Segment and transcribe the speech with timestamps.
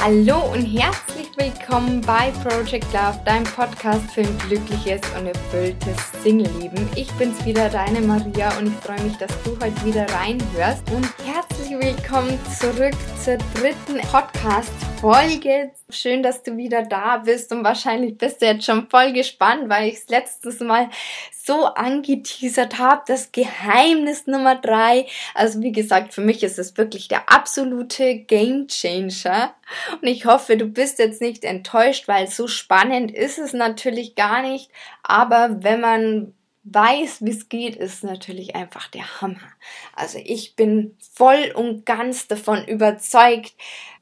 [0.00, 6.88] Hallo und herzlich willkommen bei Project Love, deinem Podcast für ein glückliches und erfülltes Single-Leben.
[6.94, 10.88] Ich bin's wieder, deine Maria, und ich freue mich, dass du heute wieder reinhörst.
[10.92, 15.70] Und herzlich willkommen zurück zur dritten Podcast-Folge.
[15.90, 19.88] Schön, dass du wieder da bist und wahrscheinlich bist du jetzt schon voll gespannt, weil
[19.88, 20.88] ich es letztes Mal
[21.30, 23.02] so angeteasert habe.
[23.06, 25.06] Das Geheimnis Nummer drei.
[25.34, 29.54] Also wie gesagt, für mich ist es wirklich der absolute Game Changer.
[30.00, 34.40] Und ich hoffe, du bist jetzt nicht enttäuscht, weil so spannend ist es natürlich gar
[34.40, 34.70] nicht.
[35.02, 36.32] Aber wenn man
[36.74, 39.52] weiß, wie es geht, ist natürlich einfach der Hammer.
[39.94, 43.54] Also ich bin voll und ganz davon überzeugt,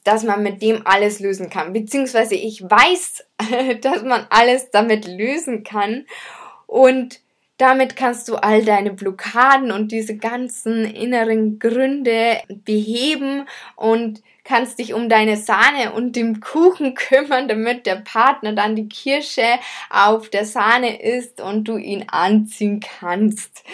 [0.04, 1.72] dass man mit dem alles lösen kann.
[1.72, 3.24] Beziehungsweise ich weiß,
[3.80, 6.06] dass man alles damit lösen kann.
[6.66, 7.20] Und
[7.58, 13.46] damit kannst du all deine Blockaden und diese ganzen inneren Gründe beheben
[13.76, 18.88] und kannst dich um deine Sahne und dem Kuchen kümmern, damit der Partner dann die
[18.88, 19.58] Kirsche
[19.90, 23.64] auf der Sahne isst und du ihn anziehen kannst.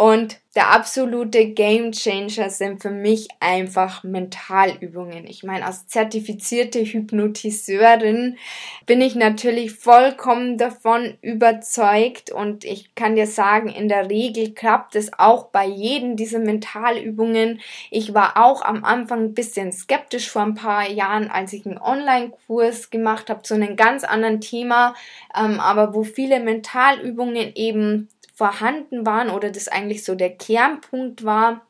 [0.00, 5.26] Und der absolute Game Changer sind für mich einfach Mentalübungen.
[5.26, 8.38] Ich meine, als zertifizierte Hypnotiseurin
[8.86, 14.96] bin ich natürlich vollkommen davon überzeugt und ich kann dir sagen, in der Regel klappt
[14.96, 17.60] es auch bei jedem dieser Mentalübungen.
[17.90, 21.76] Ich war auch am Anfang ein bisschen skeptisch vor ein paar Jahren, als ich einen
[21.76, 24.94] Online-Kurs gemacht habe zu einem ganz anderen Thema,
[25.38, 28.08] ähm, aber wo viele Mentalübungen eben
[28.40, 31.60] vorhanden waren oder das eigentlich so der Kernpunkt war.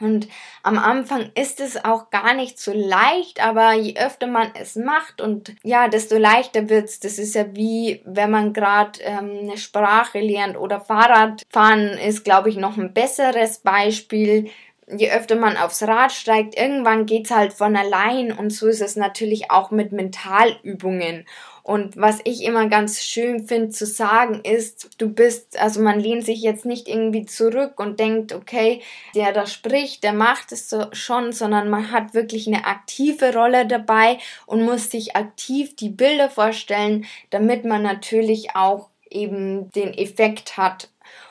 [0.00, 0.28] Und
[0.62, 5.20] am Anfang ist es auch gar nicht so leicht, aber je öfter man es macht
[5.20, 7.00] und ja, desto leichter wird's.
[7.00, 12.48] Das ist ja wie, wenn man gerade ähm, eine Sprache lernt oder Fahrradfahren ist, glaube
[12.48, 14.48] ich, noch ein besseres Beispiel.
[14.86, 18.96] Je öfter man aufs Rad steigt, irgendwann geht's halt von allein und so ist es
[18.96, 21.26] natürlich auch mit Mentalübungen.
[21.66, 26.24] Und was ich immer ganz schön finde zu sagen ist, du bist, also man lehnt
[26.24, 28.82] sich jetzt nicht irgendwie zurück und denkt, okay,
[29.16, 33.66] der da spricht, der macht es so schon, sondern man hat wirklich eine aktive Rolle
[33.66, 40.56] dabei und muss sich aktiv die Bilder vorstellen, damit man natürlich auch eben den Effekt
[40.56, 40.88] hat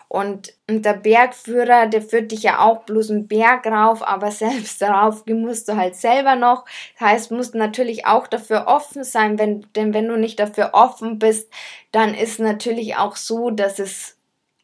[0.07, 4.81] und, und der Bergführer, der führt dich ja auch bloß einen Berg rauf, aber selbst
[4.81, 6.65] darauf musst du halt selber noch.
[6.99, 11.19] Das heißt, musst natürlich auch dafür offen sein, wenn, denn wenn du nicht dafür offen
[11.19, 11.51] bist,
[11.91, 14.17] dann ist natürlich auch so, dass es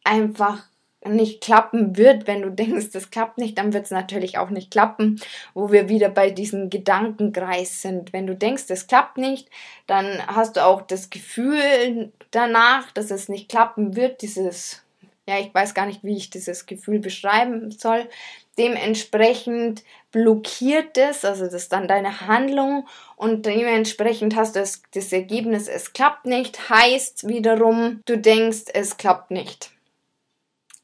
[0.03, 0.63] einfach
[1.03, 4.69] nicht klappen wird, wenn du denkst, das klappt nicht, dann wird es natürlich auch nicht
[4.69, 5.19] klappen,
[5.53, 8.13] wo wir wieder bei diesem Gedankenkreis sind.
[8.13, 9.49] Wenn du denkst, das klappt nicht,
[9.87, 14.83] dann hast du auch das Gefühl danach, dass es nicht klappen wird, dieses
[15.31, 18.09] ja, ich weiß gar nicht, wie ich dieses Gefühl beschreiben soll.
[18.57, 25.13] Dementsprechend blockiert es, also das ist dann deine Handlung und dementsprechend hast du das, das
[25.13, 29.71] Ergebnis, es klappt nicht, heißt wiederum, du denkst, es klappt nicht.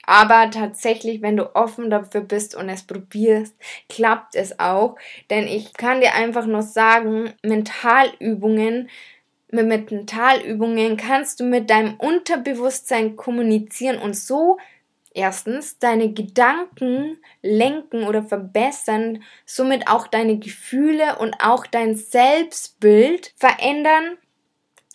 [0.09, 3.53] Aber tatsächlich, wenn du offen dafür bist und es probierst,
[3.89, 4.95] klappt es auch.
[5.29, 8.89] Denn ich kann dir einfach nur sagen, Mentalübungen
[9.49, 14.57] mit Mentalübungen kannst du mit deinem Unterbewusstsein kommunizieren und so
[15.13, 24.17] erstens deine Gedanken lenken oder verbessern, somit auch deine Gefühle und auch dein Selbstbild verändern.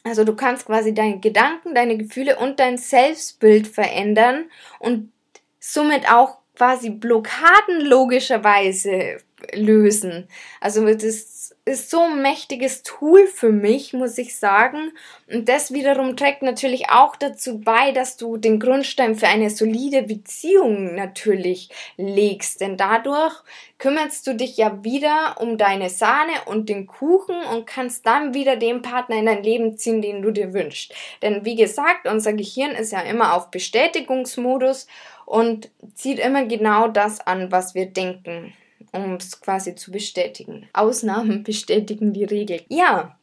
[0.05, 5.13] Also du kannst quasi deine Gedanken, deine Gefühle und dein Selbstbild verändern und
[5.59, 9.19] somit auch quasi Blockaden logischerweise
[9.55, 10.29] lösen.
[10.61, 14.93] Also das ist so ein mächtiges Tool für mich, muss ich sagen.
[15.33, 20.03] Und das wiederum trägt natürlich auch dazu bei, dass du den Grundstein für eine solide
[20.03, 22.61] Beziehung natürlich legst.
[22.61, 23.35] Denn dadurch
[23.79, 28.57] kümmerst du dich ja wieder um deine Sahne und den Kuchen und kannst dann wieder
[28.57, 30.93] den Partner in dein Leben ziehen, den du dir wünschst.
[31.23, 34.89] Denn wie gesagt, unser Gehirn ist ja immer auf Bestätigungsmodus
[35.27, 38.53] und zieht immer genau das an, was wir denken
[38.93, 40.69] um es quasi zu bestätigen.
[40.73, 42.63] Ausnahmen bestätigen die Regel.
[42.69, 43.19] Ja,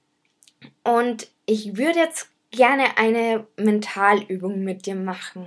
[0.84, 5.46] und ich würde jetzt gerne eine Mentalübung mit dir machen.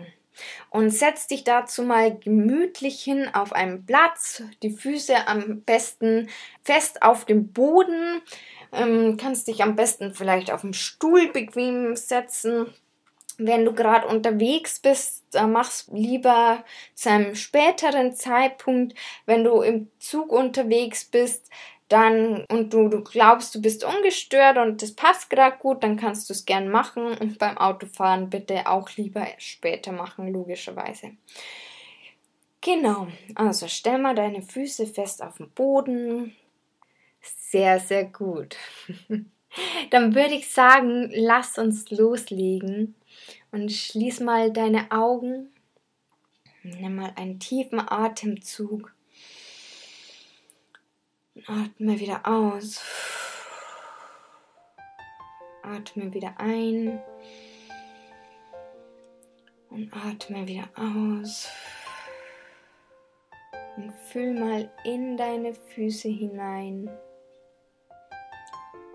[0.71, 6.29] Und setz dich dazu mal gemütlich hin auf einem Platz, die Füße am besten
[6.63, 8.23] fest auf dem Boden,
[8.73, 12.73] ähm, kannst dich am besten vielleicht auf dem Stuhl bequem setzen
[13.47, 18.97] wenn du gerade unterwegs bist, mach's lieber zu einem späteren Zeitpunkt.
[19.27, 21.51] Wenn du im Zug unterwegs bist,
[21.89, 26.29] dann und du, du glaubst, du bist ungestört und das passt gerade gut, dann kannst
[26.31, 31.13] du es gern machen und beim Autofahren bitte auch lieber später machen, logischerweise.
[32.63, 36.35] Genau, also stell mal deine Füße fest auf den Boden,
[37.21, 38.57] Sehr, sehr gut.
[39.91, 42.95] Dann würde ich sagen, lass uns loslegen
[43.53, 45.53] und schließ mal deine Augen.
[46.63, 48.93] Nimm mal einen tiefen Atemzug.
[51.47, 52.81] Atme wieder aus.
[55.63, 57.01] Atme wieder ein.
[59.69, 61.49] Und atme wieder aus.
[63.77, 66.91] Und fühl mal in deine Füße hinein.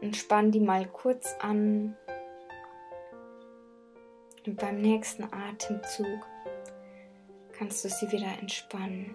[0.02, 1.96] Und spann die mal kurz an.
[4.48, 6.26] Und beim nächsten Atemzug
[7.52, 9.14] kannst du sie wieder entspannen.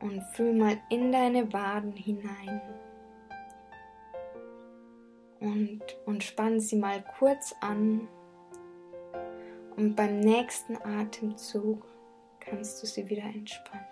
[0.00, 2.60] Und fühl mal in deine Waden hinein.
[5.38, 8.08] Und, und spann sie mal kurz an.
[9.76, 11.86] Und beim nächsten Atemzug
[12.40, 13.86] kannst du sie wieder entspannen.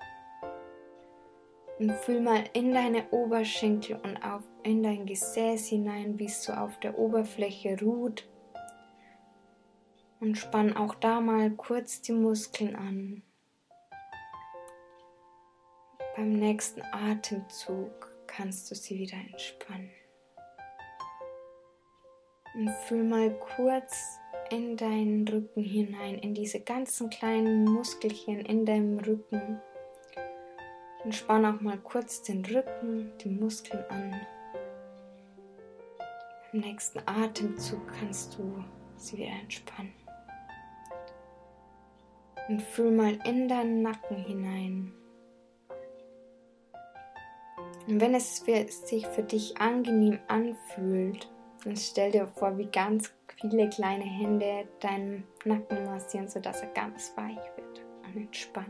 [1.78, 6.52] Und fühl mal in deine Oberschenkel und auf, in dein Gesäß hinein, wie es so
[6.52, 8.28] auf der Oberfläche ruht.
[10.20, 13.22] Und spann auch da mal kurz die Muskeln an.
[16.16, 19.90] Beim nächsten Atemzug kannst du sie wieder entspannen.
[22.54, 24.18] Und fühl mal kurz
[24.50, 29.60] in deinen Rücken hinein, in diese ganzen kleinen Muskelchen in deinem Rücken.
[31.02, 34.20] Und spann auch mal kurz den Rücken, die Muskeln an.
[36.52, 38.64] Im nächsten Atemzug kannst du
[38.96, 40.03] sie wieder entspannen.
[42.48, 44.92] Und fühl mal in deinen Nacken hinein.
[47.86, 51.30] Und wenn es sich für dich angenehm anfühlt,
[51.64, 57.12] dann stell dir vor, wie ganz viele kleine Hände deinen Nacken massieren, sodass er ganz
[57.16, 58.68] weich wird und entspannt.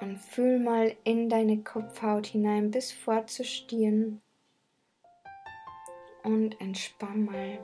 [0.00, 4.20] Und fühl mal in deine Kopfhaut hinein bis vor zur Stirn
[6.22, 7.58] und entspann mal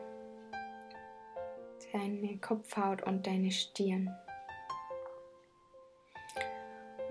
[1.92, 4.10] deine Kopfhaut und deine Stirn.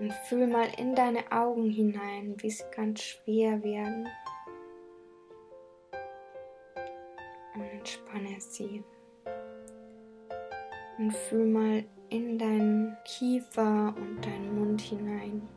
[0.00, 4.08] Und fühl mal in deine Augen hinein, wie sie ganz schwer werden.
[7.54, 8.82] Und entspanne sie.
[10.98, 15.48] Und fühl mal in deinen Kiefer und deinen Mund hinein.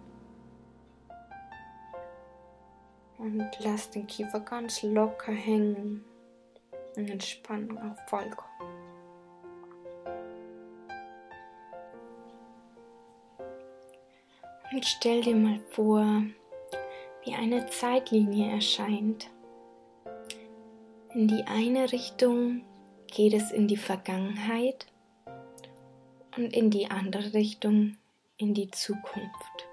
[3.18, 6.06] Und lass den Kiefer ganz locker hängen
[6.96, 8.45] und Entspannung auch vollkommen.
[14.76, 16.06] Und stell dir mal vor,
[17.24, 19.30] wie eine Zeitlinie erscheint.
[21.14, 22.66] In die eine Richtung
[23.08, 24.88] geht es in die Vergangenheit
[26.36, 27.96] und in die andere Richtung
[28.36, 29.70] in die Zukunft.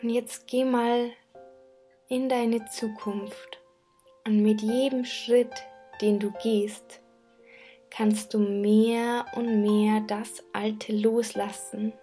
[0.00, 1.10] Und jetzt geh mal
[2.08, 3.60] in deine Zukunft
[4.26, 5.52] und mit jedem Schritt,
[6.00, 7.02] den du gehst,
[7.96, 11.94] kannst du mehr und mehr das Alte loslassen.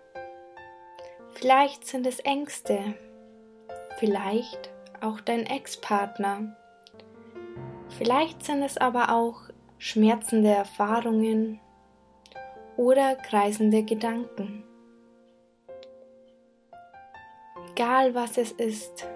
[1.33, 2.95] Vielleicht sind es Ängste,
[3.99, 6.57] vielleicht auch dein Ex-Partner,
[7.89, 11.59] vielleicht sind es aber auch schmerzende Erfahrungen
[12.75, 14.63] oder kreisende Gedanken.
[17.71, 19.07] Egal was es ist,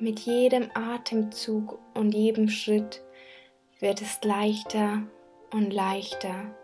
[0.00, 3.02] mit jedem Atemzug und jedem Schritt
[3.80, 5.02] wird es leichter
[5.52, 6.54] und leichter.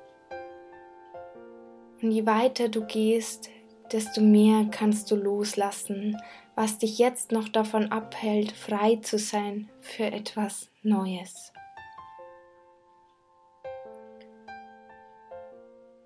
[2.02, 3.48] Und je weiter du gehst,
[3.92, 6.20] desto mehr kannst du loslassen,
[6.54, 11.52] was dich jetzt noch davon abhält, frei zu sein für etwas Neues.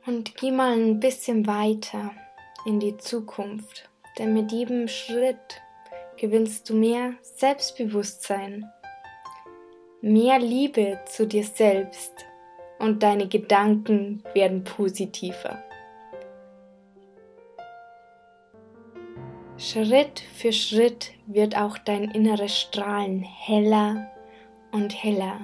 [0.04, 2.12] Und geh mal ein bisschen weiter
[2.64, 5.62] in die Zukunft, denn mit jedem Schritt
[6.16, 8.70] gewinnst du mehr Selbstbewusstsein,
[10.00, 12.25] mehr Liebe zu dir selbst
[12.78, 15.62] und deine Gedanken werden positiver.
[19.58, 24.10] Schritt für Schritt wird auch dein inneres Strahlen heller
[24.70, 25.40] und heller.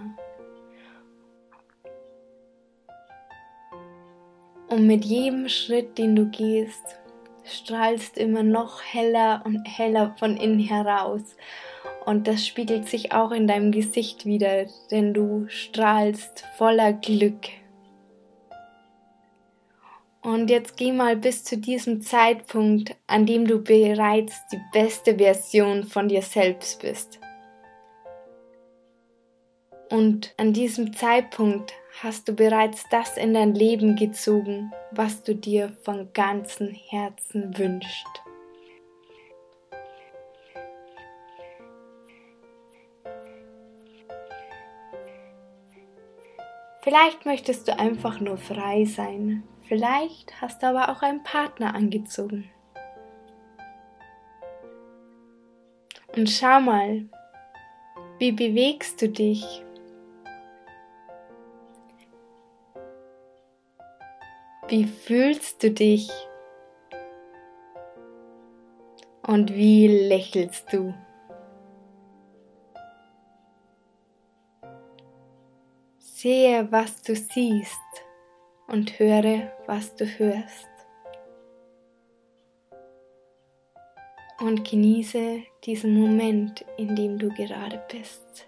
[4.69, 7.01] Und mit jedem Schritt, den du gehst,
[7.44, 11.37] strahlst immer noch heller und heller von innen heraus
[12.04, 17.49] und das spiegelt sich auch in deinem Gesicht wieder, denn du strahlst voller Glück.
[20.20, 25.84] Und jetzt geh mal bis zu diesem Zeitpunkt, an dem du bereits die beste Version
[25.84, 27.18] von dir selbst bist.
[29.90, 35.76] Und an diesem Zeitpunkt hast du bereits das in dein Leben gezogen, was du dir
[35.82, 38.22] von ganzem Herzen wünschst.
[46.82, 49.44] Vielleicht möchtest du einfach nur frei sein.
[49.68, 52.50] Vielleicht hast du aber auch einen Partner angezogen.
[56.16, 57.04] Und schau mal,
[58.18, 59.64] wie bewegst du dich?
[64.73, 66.09] Wie fühlst du dich?
[69.26, 70.95] Und wie lächelst du?
[75.99, 77.83] Sehe, was du siehst
[78.67, 80.71] und höre, was du hörst.
[84.41, 88.47] Und genieße diesen Moment, in dem du gerade bist.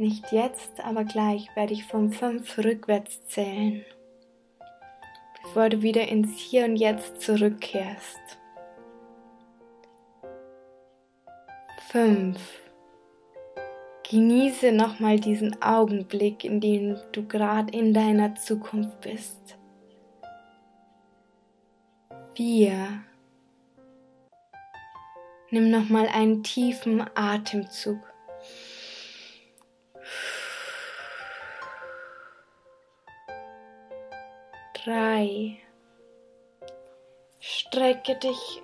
[0.00, 3.84] Nicht jetzt, aber gleich werde ich von fünf rückwärts zählen,
[5.42, 8.18] bevor du wieder ins Hier und Jetzt zurückkehrst.
[11.90, 12.40] Fünf.
[14.10, 19.58] Genieße nochmal diesen Augenblick, in dem du gerade in deiner Zukunft bist.
[22.34, 23.02] Vier.
[25.50, 28.09] Nimm nochmal einen tiefen Atemzug.
[34.84, 35.56] Drei.
[37.38, 38.62] Strecke dich.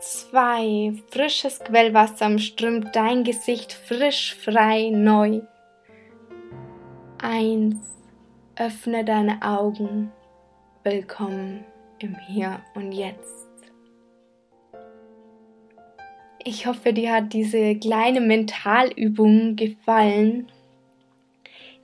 [0.00, 0.94] Zwei.
[1.08, 5.42] Frisches Quellwasser strömt dein Gesicht frisch, frei, neu.
[7.20, 7.76] Eins.
[8.56, 10.12] Öffne deine Augen.
[10.82, 11.64] Willkommen
[12.00, 13.48] im Hier und Jetzt.
[16.44, 20.50] Ich hoffe, dir hat diese kleine Mentalübung gefallen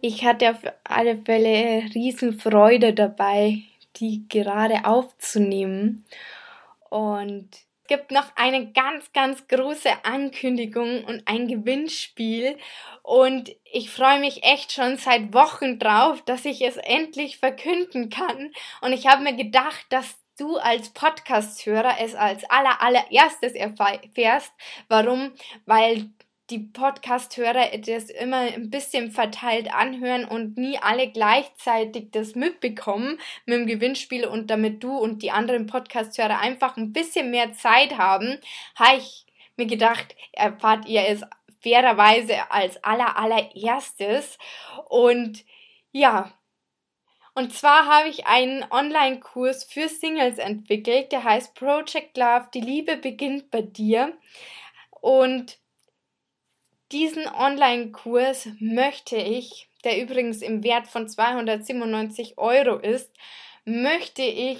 [0.00, 3.62] ich hatte auf alle Fälle Riesenfreude dabei,
[3.97, 6.05] die gerade aufzunehmen.
[6.90, 12.57] Und es gibt noch eine ganz, ganz große Ankündigung und ein Gewinnspiel.
[13.02, 18.52] Und ich freue mich echt schon seit Wochen drauf, dass ich es endlich verkünden kann.
[18.83, 24.52] Und ich habe mir gedacht, dass du als Podcast-Hörer es als aller, allererstes erfährst.
[24.88, 25.33] Warum?
[25.67, 26.11] Weil
[26.50, 33.59] die Podcast-Hörer das immer ein bisschen verteilt anhören und nie alle gleichzeitig das mitbekommen mit
[33.59, 38.38] dem Gewinnspiel und damit du und die anderen Podcast-Hörer einfach ein bisschen mehr Zeit haben,
[38.76, 39.26] habe ich
[39.57, 41.23] mir gedacht, erfahrt ihr es
[41.61, 44.38] fairerweise als aller allererstes
[44.88, 45.45] und
[45.93, 46.33] ja,
[47.38, 52.97] und zwar habe ich einen Online-Kurs für Singles entwickelt, der heißt Project Love, die Liebe
[52.97, 54.19] beginnt bei dir.
[55.00, 55.57] Und
[56.92, 63.12] diesen Online-Kurs möchte ich, der übrigens im Wert von 297 Euro ist,
[63.64, 64.59] möchte ich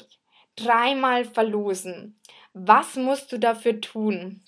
[0.56, 2.20] dreimal verlosen.
[2.52, 4.42] Was musst du dafür tun?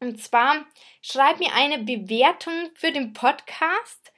[0.00, 0.66] Und zwar
[1.00, 4.12] schreib mir eine Bewertung für den Podcast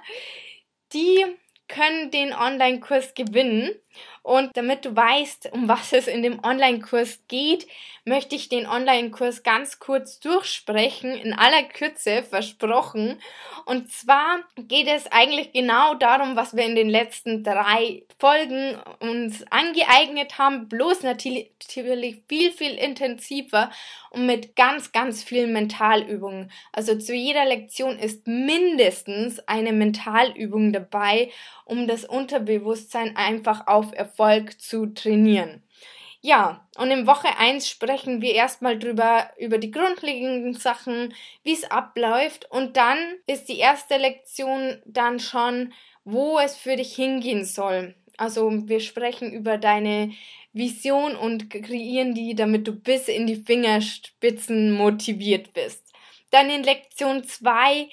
[0.93, 1.25] die
[1.73, 3.71] können den Online-Kurs gewinnen.
[4.23, 7.67] Und damit du weißt, um was es in dem Online-Kurs geht,
[8.05, 13.21] möchte ich den Online-Kurs ganz kurz durchsprechen, in aller Kürze versprochen.
[13.65, 19.45] Und zwar geht es eigentlich genau darum, was wir in den letzten drei Folgen uns
[19.51, 21.51] angeeignet haben, bloß natürlich
[22.29, 23.71] viel, viel intensiver
[24.11, 26.51] und mit ganz, ganz vielen Mentalübungen.
[26.73, 31.31] Also zu jeder Lektion ist mindestens eine Mentalübung dabei,
[31.65, 35.63] um das Unterbewusstsein einfach auf Erfolg zu trainieren.
[36.25, 41.13] Ja, und in Woche 1 sprechen wir erstmal drüber, über die grundlegenden Sachen,
[41.43, 42.49] wie es abläuft.
[42.49, 42.97] Und dann
[43.27, 45.73] ist die erste Lektion dann schon,
[46.05, 47.97] wo es für dich hingehen soll.
[48.19, 50.13] Also wir sprechen über deine
[50.53, 55.93] Vision und kreieren die, damit du bis in die Fingerspitzen motiviert bist.
[56.31, 57.89] Dann in Lektion 2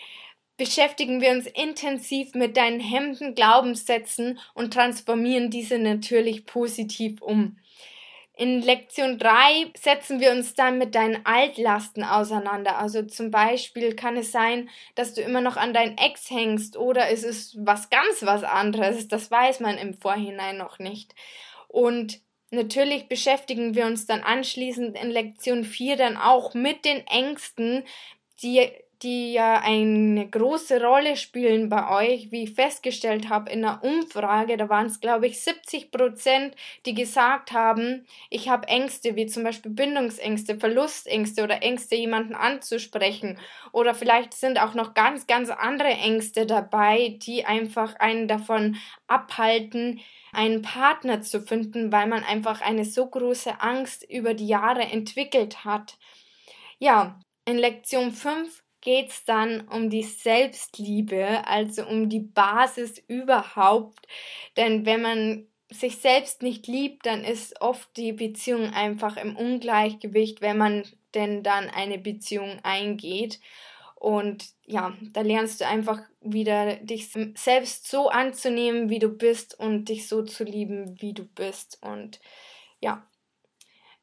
[0.60, 7.58] beschäftigen wir uns intensiv mit deinen hemmenden Glaubenssätzen und transformieren diese natürlich positiv um.
[8.34, 12.78] In Lektion 3 setzen wir uns dann mit deinen Altlasten auseinander.
[12.78, 17.10] Also zum Beispiel kann es sein, dass du immer noch an dein Ex hängst oder
[17.10, 19.08] es ist was ganz was anderes.
[19.08, 21.16] Das weiß man im Vorhinein noch nicht.
[21.68, 27.84] Und natürlich beschäftigen wir uns dann anschließend in Lektion 4 dann auch mit den Ängsten,
[28.42, 33.84] die die ja eine große Rolle spielen bei euch, wie ich festgestellt habe in einer
[33.84, 39.26] Umfrage, da waren es glaube ich 70 Prozent, die gesagt haben, ich habe Ängste, wie
[39.26, 43.40] zum Beispiel Bindungsängste, Verlustängste oder Ängste, jemanden anzusprechen.
[43.72, 48.76] Oder vielleicht sind auch noch ganz, ganz andere Ängste dabei, die einfach einen davon
[49.08, 50.02] abhalten,
[50.34, 55.64] einen Partner zu finden, weil man einfach eine so große Angst über die Jahre entwickelt
[55.66, 55.98] hat.
[56.80, 64.08] Ja, in Lektion 5 geht es dann um die Selbstliebe, also um die Basis überhaupt.
[64.58, 70.42] Denn wenn man sich selbst nicht liebt, dann ist oft die Beziehung einfach im Ungleichgewicht,
[70.42, 70.84] wenn man
[71.14, 73.40] denn dann eine Beziehung eingeht.
[73.96, 79.90] Und ja, da lernst du einfach wieder dich selbst so anzunehmen, wie du bist und
[79.90, 81.80] dich so zu lieben, wie du bist.
[81.82, 82.20] Und
[82.80, 83.06] ja,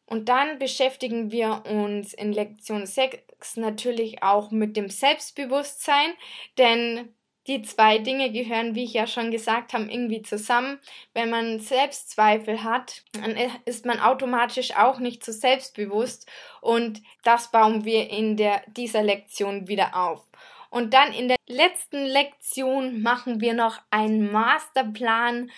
[0.07, 6.13] und dann beschäftigen wir uns in Lektion 6 natürlich auch mit dem Selbstbewusstsein,
[6.59, 7.13] denn
[7.47, 10.81] die zwei Dinge gehören, wie ich ja schon gesagt habe, irgendwie zusammen.
[11.15, 16.29] Wenn man Selbstzweifel hat, dann ist man automatisch auch nicht so selbstbewusst
[16.61, 20.27] und das bauen wir in der, dieser Lektion wieder auf.
[20.71, 25.51] Und dann in der letzten Lektion machen wir noch einen Masterplan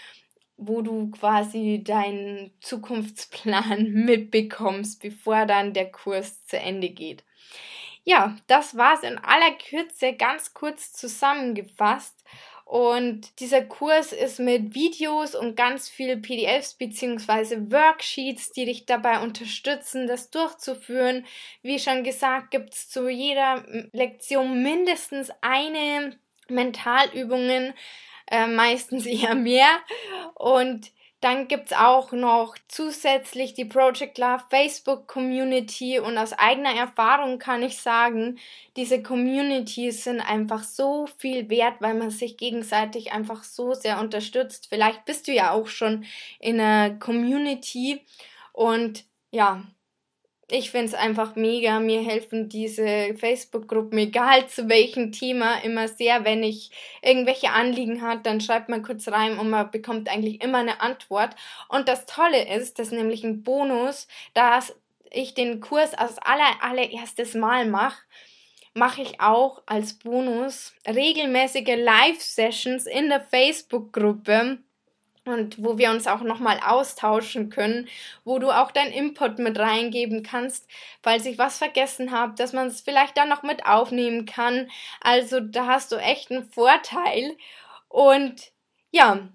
[0.58, 7.24] wo du quasi deinen Zukunftsplan mitbekommst, bevor dann der Kurs zu Ende geht.
[8.04, 12.24] Ja, das war's in aller Kürze ganz kurz zusammengefasst.
[12.64, 17.70] Und dieser Kurs ist mit Videos und ganz viel PDFs bzw.
[17.70, 21.24] Worksheets, die dich dabei unterstützen, das durchzuführen.
[21.62, 26.18] Wie schon gesagt, gibt es zu jeder Lektion mindestens eine
[26.48, 27.72] Mentalübungen,
[28.30, 29.78] äh, meistens eher mehr.
[30.34, 37.40] Und dann gibt's auch noch zusätzlich die Project Love Facebook Community und aus eigener Erfahrung
[37.40, 38.38] kann ich sagen,
[38.76, 44.68] diese Communities sind einfach so viel wert, weil man sich gegenseitig einfach so sehr unterstützt.
[44.68, 46.04] Vielleicht bist du ja auch schon
[46.38, 48.04] in einer Community
[48.52, 49.64] und ja,
[50.50, 51.78] ich finde es einfach mega.
[51.78, 56.24] Mir helfen diese Facebook-Gruppen, egal zu welchem Thema, immer sehr.
[56.24, 56.70] Wenn ich
[57.02, 61.36] irgendwelche Anliegen hat, dann schreibt man kurz rein und man bekommt eigentlich immer eine Antwort.
[61.68, 64.74] Und das Tolle ist, dass nämlich ein Bonus, dass
[65.10, 68.02] ich den Kurs als aller, allererstes Mal mache,
[68.72, 74.58] mache ich auch als Bonus regelmäßige Live-Sessions in der Facebook-Gruppe
[75.28, 77.88] und wo wir uns auch nochmal austauschen können,
[78.24, 80.68] wo du auch dein Input mit reingeben kannst,
[81.02, 84.70] falls ich was vergessen habe, dass man es vielleicht dann noch mit aufnehmen kann.
[85.00, 87.36] Also da hast du echt einen Vorteil.
[87.88, 88.52] Und
[88.90, 89.28] ja,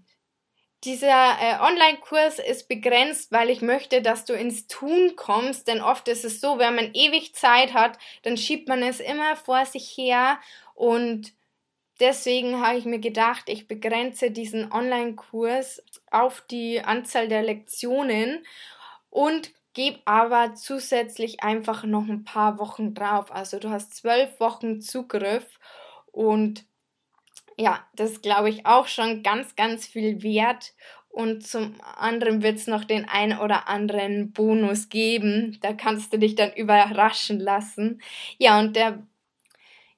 [0.83, 6.07] dieser äh, Online-Kurs ist begrenzt, weil ich möchte, dass du ins Tun kommst, denn oft
[6.07, 9.97] ist es so, wenn man ewig Zeit hat, dann schiebt man es immer vor sich
[9.97, 10.39] her
[10.75, 11.33] und
[11.99, 18.45] Deswegen habe ich mir gedacht, ich begrenze diesen Online-Kurs auf die Anzahl der Lektionen
[19.09, 23.31] und gebe aber zusätzlich einfach noch ein paar Wochen drauf.
[23.31, 25.59] Also du hast zwölf Wochen Zugriff
[26.11, 26.65] und
[27.57, 30.73] ja, das glaube ich auch schon ganz, ganz viel wert.
[31.09, 35.59] Und zum anderen wird es noch den ein oder anderen Bonus geben.
[35.61, 38.01] Da kannst du dich dann überraschen lassen.
[38.39, 39.05] Ja, und der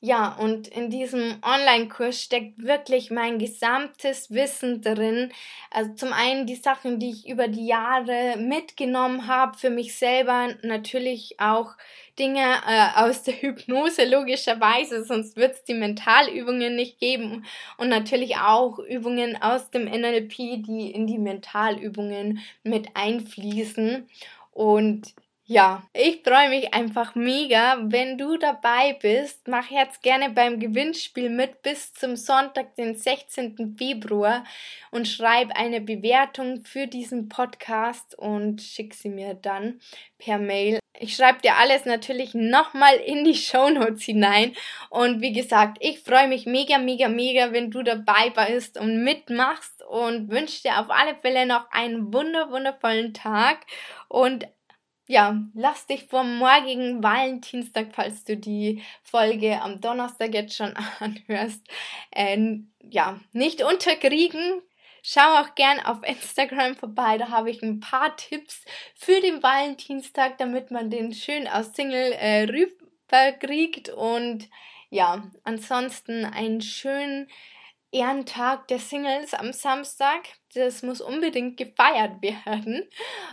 [0.06, 5.32] ja, und in diesem Online-Kurs steckt wirklich mein gesamtes Wissen drin.
[5.72, 10.50] Also zum einen die Sachen, die ich über die Jahre mitgenommen habe für mich selber,
[10.62, 11.72] natürlich auch
[12.20, 17.44] Dinge äh, aus der Hypnose logischerweise, sonst wird es die Mentalübungen nicht geben
[17.78, 20.36] und natürlich auch Übungen aus dem NLP,
[20.68, 24.08] die in die Mentalübungen mit einfließen.
[24.52, 25.16] Und
[25.48, 29.48] ja, ich freue mich einfach mega, wenn du dabei bist.
[29.48, 33.76] Mach jetzt gerne beim Gewinnspiel mit bis zum Sonntag, den 16.
[33.78, 34.44] Februar
[34.90, 39.80] und schreib eine Bewertung für diesen Podcast und schick sie mir dann
[40.18, 40.80] per Mail.
[40.98, 44.56] Ich schreibe dir alles natürlich nochmal in die Show Notes hinein.
[44.90, 49.84] Und wie gesagt, ich freue mich mega, mega, mega, wenn du dabei bist und mitmachst
[49.84, 53.60] und wünsche dir auf alle Fälle noch einen wunder, wundervollen Tag
[54.08, 54.48] und
[55.08, 61.62] ja, lass dich vom morgigen Valentinstag, falls du die Folge am Donnerstag jetzt schon anhörst,
[62.12, 64.62] äh, ja, nicht unterkriegen.
[65.04, 68.66] Schau auch gern auf Instagram vorbei, da habe ich ein paar Tipps
[68.96, 73.90] für den Valentinstag, damit man den schön aus Single äh, rüberkriegt.
[73.90, 74.50] Und
[74.90, 77.28] ja, ansonsten einen schönen
[77.92, 80.24] Ehrentag der Singles am Samstag.
[80.56, 82.90] Das muss unbedingt gefeiert werden.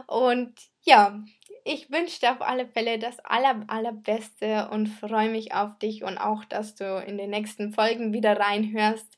[0.06, 1.22] Und ja,
[1.64, 6.18] ich wünsche dir auf alle Fälle das aller, allerbeste und freue mich auf dich und
[6.18, 9.16] auch, dass du in den nächsten Folgen wieder reinhörst.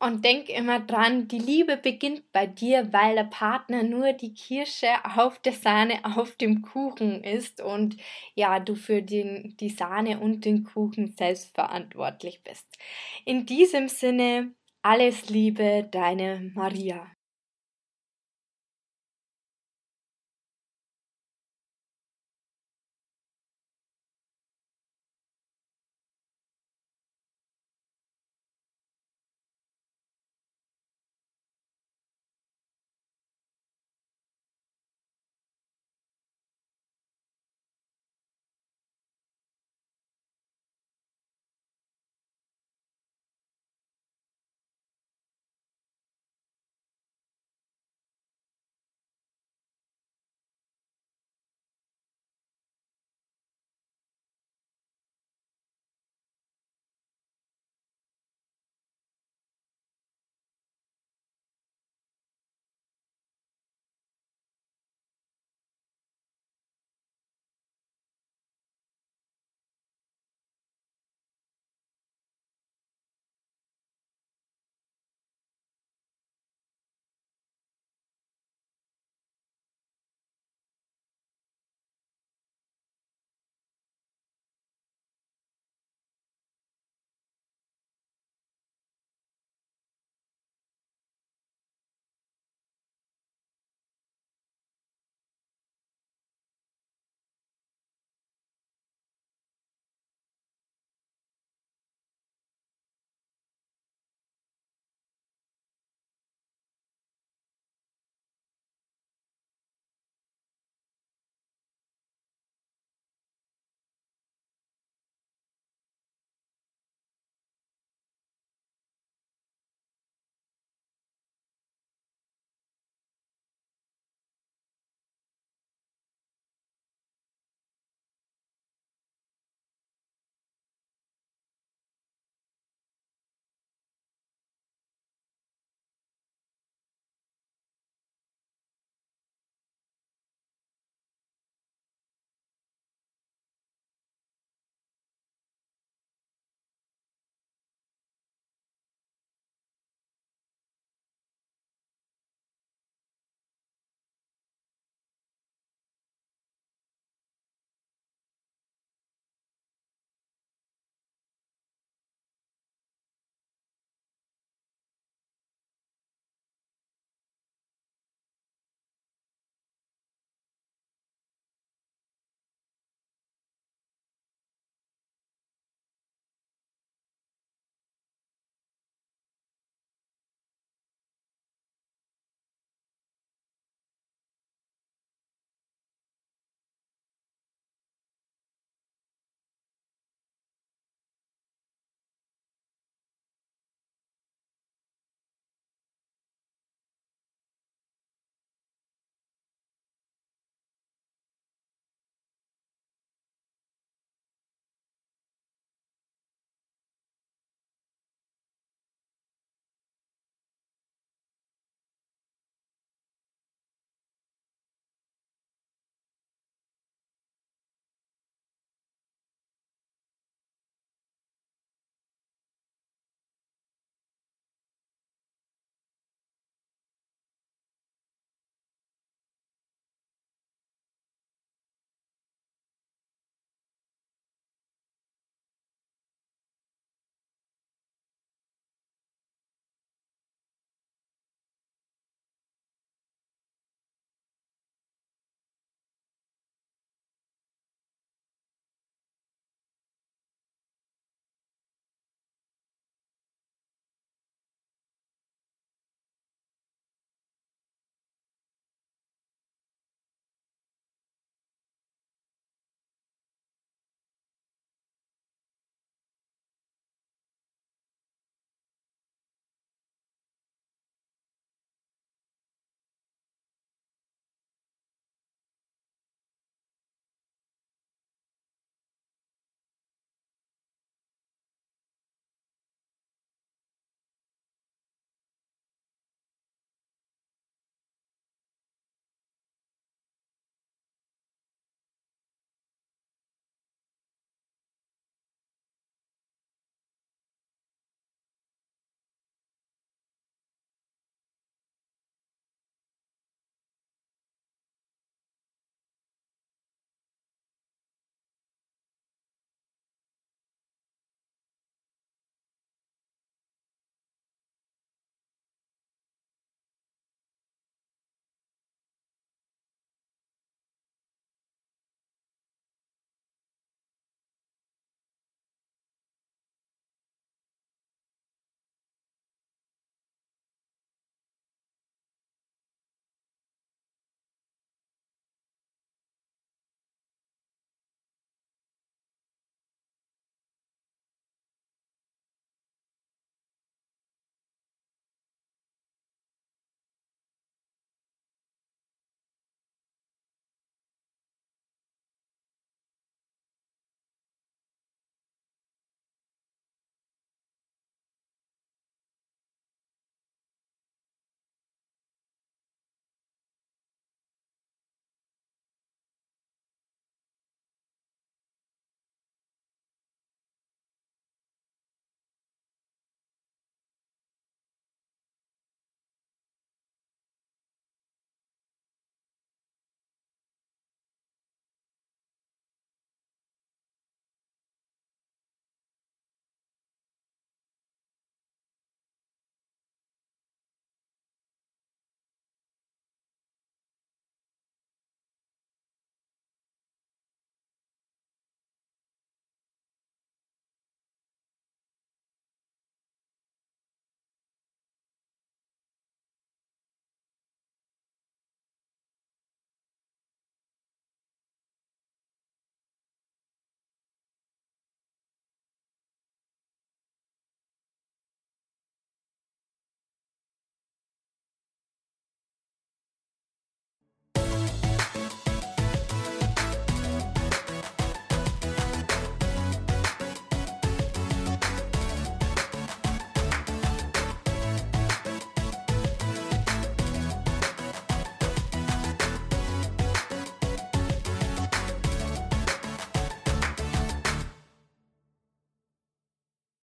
[0.00, 4.88] Und denk immer dran, die Liebe beginnt bei dir, weil der Partner nur die Kirsche
[5.16, 7.96] auf der Sahne auf dem Kuchen ist und
[8.34, 12.66] ja, du für den, die Sahne und den Kuchen selbst verantwortlich bist.
[13.24, 17.06] In diesem Sinne, alles Liebe, deine Maria.